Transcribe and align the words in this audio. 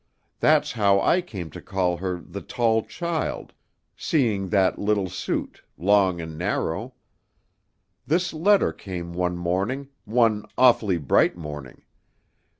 That's 0.39 0.71
how 0.71 0.99
I 0.99 1.21
came 1.21 1.51
to 1.51 1.61
call 1.61 1.97
her 1.97 2.19
'the 2.19 2.41
tall 2.41 2.81
child,' 2.81 3.53
seeing 3.95 4.49
that 4.49 4.79
little 4.79 5.09
suit, 5.11 5.61
long 5.77 6.19
and 6.19 6.39
narrow.... 6.39 6.95
This 8.07 8.33
letter 8.33 8.73
came 8.73 9.13
one 9.13 9.37
morning, 9.37 9.89
one 10.05 10.47
awfully 10.57 10.97
bright 10.97 11.37
morning. 11.37 11.83